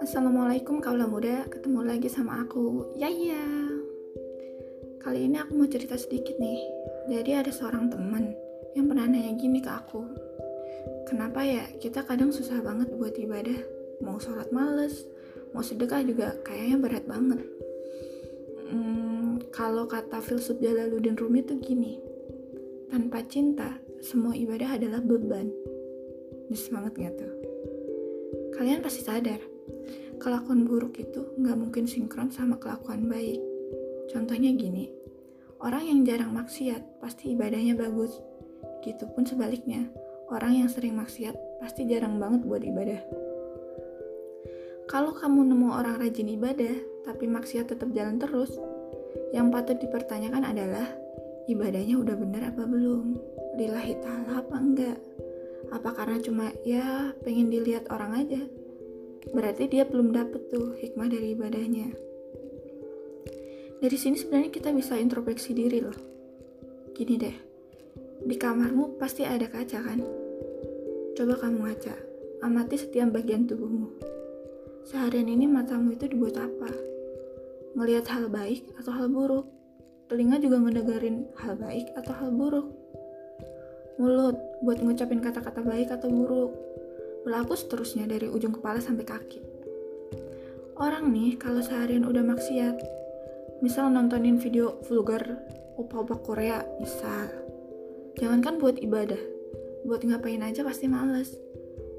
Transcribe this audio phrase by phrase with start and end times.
[0.00, 3.44] Assalamualaikum kaula muda, ketemu lagi sama aku, Yaya.
[5.04, 6.56] Kali ini aku mau cerita sedikit nih.
[7.12, 8.32] Jadi ada seorang teman
[8.72, 10.08] yang pernah nanya gini ke aku.
[11.04, 13.60] Kenapa ya kita kadang susah banget buat ibadah?
[14.00, 15.04] Mau sholat males,
[15.52, 17.44] mau sedekah juga kayaknya berat banget.
[18.72, 22.00] Hmm, kalau kata filsuf Jalaluddin Rumi tuh gini,
[22.88, 25.48] tanpa cinta, semua ibadah adalah beban.
[26.52, 27.32] Bisa banget gak tuh?
[28.56, 29.40] Kalian pasti sadar,
[30.16, 33.40] kelakuan buruk itu nggak mungkin sinkron sama kelakuan baik.
[34.08, 34.88] Contohnya gini,
[35.60, 38.16] orang yang jarang maksiat pasti ibadahnya bagus.
[38.80, 39.90] Gitu pun sebaliknya,
[40.32, 43.00] orang yang sering maksiat pasti jarang banget buat ibadah.
[44.86, 46.74] Kalau kamu nemu orang rajin ibadah,
[47.04, 48.54] tapi maksiat tetap jalan terus,
[49.34, 50.86] yang patut dipertanyakan adalah
[51.50, 53.35] ibadahnya udah bener apa belum?
[53.56, 54.98] Lillahi ta'ala apa enggak?
[55.72, 58.42] Apa karena cuma ya pengen dilihat orang aja?
[59.34, 61.90] berarti dia belum dapet tuh hikmah dari ibadahnya.
[63.82, 65.96] Dari sini sebenarnya kita bisa introspeksi diri loh.
[66.94, 67.36] Gini deh,
[68.24, 70.00] di kamarmu pasti ada kaca kan?
[71.16, 71.94] Coba kamu ngaca,
[72.44, 73.88] amati setiap bagian tubuhmu.
[74.86, 76.70] Seharian ini matamu itu dibuat apa?
[77.76, 79.44] Ngelihat hal baik atau hal buruk?
[80.06, 82.70] Telinga juga ngedengerin hal baik atau hal buruk?
[83.96, 86.52] Mulut buat ngucapin kata-kata baik atau buruk?
[87.26, 89.42] berlaku seterusnya dari ujung kepala sampai kaki.
[90.78, 92.78] Orang nih kalau seharian udah maksiat,
[93.66, 95.42] misal nontonin video vulgar
[95.74, 97.26] opa-opa Korea, misal.
[98.14, 99.18] Jangankan buat ibadah,
[99.82, 101.34] buat ngapain aja pasti males.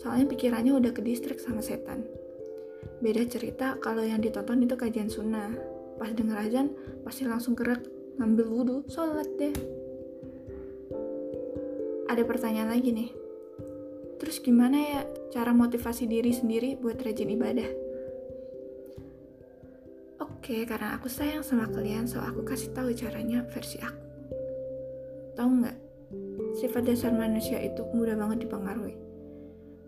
[0.00, 2.08] Soalnya pikirannya udah ke distrik sama setan.
[3.04, 5.52] Beda cerita kalau yang ditonton itu kajian sunnah.
[6.00, 6.72] Pas denger azan,
[7.04, 7.84] pasti langsung gerak,
[8.16, 9.52] ngambil wudhu, sholat deh.
[12.20, 13.08] Ada pertanyaan lagi nih,
[14.20, 15.00] Terus gimana ya
[15.32, 17.64] cara motivasi diri sendiri buat rajin ibadah?
[20.20, 24.04] Oke, karena aku sayang sama kalian, so aku kasih tahu caranya versi aku.
[25.32, 25.76] Tahu nggak?
[26.60, 29.00] Sifat dasar manusia itu mudah banget dipengaruhi.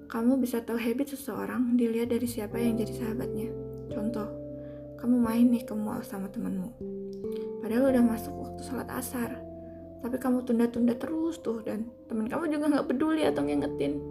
[0.09, 3.53] Kamu bisa tahu habit seseorang dilihat dari siapa yang jadi sahabatnya.
[3.93, 4.33] Contoh,
[4.97, 6.73] kamu main nih ke mall sama temenmu.
[7.61, 9.52] Padahal udah masuk waktu sholat asar,
[10.03, 14.03] tapi kamu tunda-tunda terus tuh dan temen kamu juga nggak peduli atau ngingetin.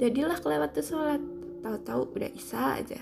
[0.00, 1.20] Jadilah kelewat tuh sholat
[1.60, 3.00] tahu-tahu udah isa aja.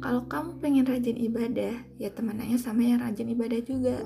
[0.00, 4.00] Kalau kamu pengen rajin ibadah ya temenannya sama yang rajin ibadah juga.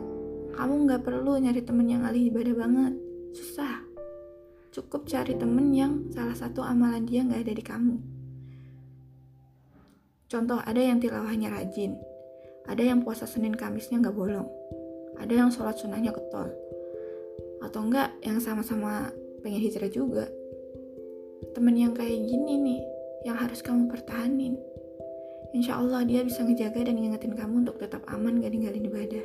[0.58, 2.94] Kamu nggak perlu nyari temen yang ahli ibadah banget.
[3.30, 3.86] Susah.
[4.74, 7.96] Cukup cari temen yang salah satu amalan dia nggak ada di kamu.
[10.26, 11.94] Contoh ada yang tilawahnya rajin.
[12.66, 14.50] Ada yang puasa Senin Kamisnya nggak bolong
[15.20, 16.48] ada yang sholat sunnahnya ketol
[17.64, 19.10] atau enggak yang sama-sama
[19.40, 20.28] pengen hijrah juga
[21.52, 22.80] temen yang kayak gini nih
[23.24, 24.56] yang harus kamu pertahanin
[25.54, 29.22] Insya Allah dia bisa ngejaga dan ngingetin kamu untuk tetap aman gak ninggalin ibadah.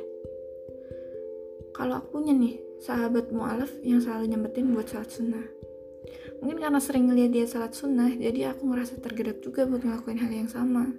[1.74, 5.42] Kalau aku punya nih, sahabat mu'alaf yang selalu nyempetin buat salat sunnah.
[6.38, 10.30] Mungkin karena sering ngeliat dia salat sunnah, jadi aku ngerasa tergerak juga buat ngelakuin hal
[10.30, 10.94] yang sama.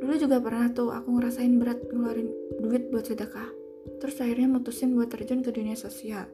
[0.00, 3.52] Dulu juga pernah tuh aku ngerasain berat ngeluarin duit buat sedekah.
[4.00, 6.24] Terus akhirnya mutusin buat terjun ke dunia sosial.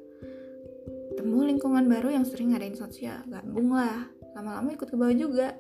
[1.11, 4.07] Ketemu lingkungan baru yang sering ngadain sosial gabung lah.
[4.39, 5.59] Lama-lama ikut ke bawah juga.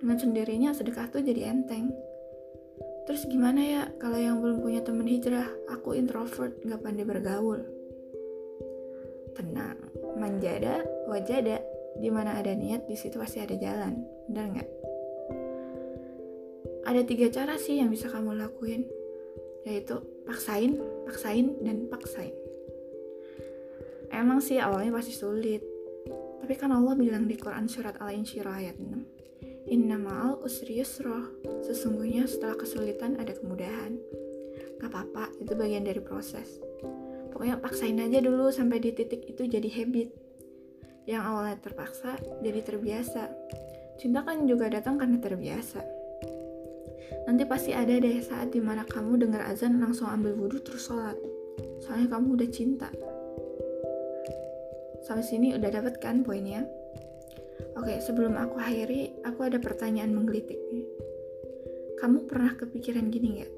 [0.00, 1.92] Dengan sendirinya sedekah tuh jadi enteng.
[3.04, 7.60] Terus gimana ya kalau yang belum punya temen hijrah aku introvert gak pandai bergaul.
[9.36, 9.76] Tenang
[10.16, 11.60] manjada wajada.
[11.98, 14.06] Di mana ada niat di pasti ada jalan.
[14.30, 14.68] Benar nggak
[16.88, 18.88] ada tiga cara sih yang bisa kamu lakuin
[19.68, 22.32] yaitu paksain paksain dan paksain
[24.08, 25.60] Emang sih awalnya pasti sulit.
[26.40, 29.68] Tapi kan Allah bilang di Quran surat Al-Insyirah ayat 6.
[29.68, 31.28] Inna ma'al usri yusroh.
[31.60, 34.00] Sesungguhnya setelah kesulitan ada kemudahan.
[34.80, 36.56] Gak apa-apa, itu bagian dari proses.
[37.28, 40.08] Pokoknya paksain aja dulu sampai di titik itu jadi habit.
[41.04, 43.28] Yang awalnya terpaksa, jadi terbiasa.
[44.00, 45.97] Cinta kan juga datang karena terbiasa.
[47.28, 51.16] Nanti pasti ada deh saat di mana kamu dengar azan langsung ambil wudhu terus sholat.
[51.84, 52.88] Soalnya kamu udah cinta.
[55.04, 56.68] Sampai sini udah dapet kan poinnya?
[57.78, 60.84] Oke, sebelum aku akhiri, aku ada pertanyaan menggelitik nih.
[61.96, 63.52] Kamu pernah kepikiran gini gak?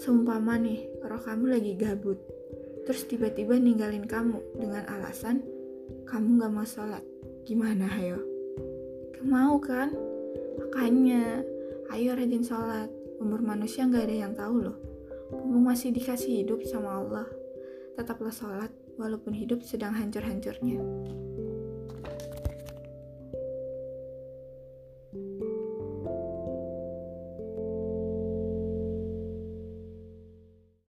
[0.00, 2.18] Seumpama nih, roh kamu lagi gabut,
[2.88, 5.44] terus tiba-tiba ninggalin kamu dengan alasan
[6.08, 7.04] kamu gak mau sholat.
[7.44, 8.18] Gimana, ayo?
[9.12, 9.92] Gak mau kan?
[10.56, 11.44] Makanya,
[11.92, 12.90] ayo rajin sholat.
[13.18, 14.78] Umur manusia gak ada yang tahu loh.
[15.28, 17.28] Mumpung masih dikasih hidup sama Allah,
[17.98, 20.80] tetaplah sholat walaupun hidup sedang hancur-hancurnya.